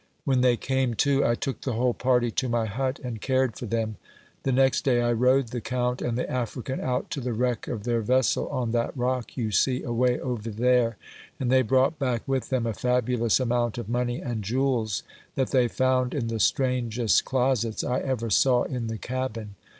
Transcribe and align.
When 0.25 0.41
they 0.41 0.57
came 0.57 0.95
to, 0.95 1.23
I 1.23 1.35
took 1.35 1.61
the 1.61 1.73
whole 1.73 1.93
party 1.93 2.31
to 2.31 2.49
my 2.49 2.65
hut 2.65 2.97
and 3.03 3.21
cared 3.21 3.55
for 3.55 3.67
them. 3.67 3.97
The 4.41 4.51
next 4.51 4.81
day 4.83 4.99
I 4.99 5.11
rowed 5.11 5.49
the 5.49 5.61
Count 5.61 6.01
and 6.01 6.17
the 6.17 6.27
African 6.27 6.79
out 6.81 7.11
to 7.11 7.21
the 7.21 7.33
wreck 7.33 7.67
of 7.67 7.83
their 7.83 8.01
vessel 8.01 8.49
on 8.49 8.71
that 8.71 8.97
rock 8.97 9.37
you 9.37 9.51
see 9.51 9.83
away 9.83 10.19
over 10.19 10.49
there, 10.49 10.97
and 11.39 11.51
they 11.51 11.61
brought 11.61 11.99
back 11.99 12.27
with 12.27 12.49
them 12.49 12.65
a 12.65 12.73
fabulous 12.73 13.39
amount 13.39 13.77
of 13.77 13.89
money 13.89 14.19
and 14.19 14.43
jewels 14.43 15.03
that 15.35 15.51
they 15.51 15.67
found 15.67 16.15
in 16.15 16.29
the 16.29 16.39
strangest 16.39 17.23
closets 17.25 17.83
I 17.83 17.99
ever 17.99 18.31
saw 18.31 18.63
in 18.63 18.87
the 18.87 18.97
cabin. 18.97 19.53